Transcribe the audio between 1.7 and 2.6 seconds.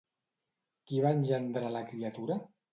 a la criatura?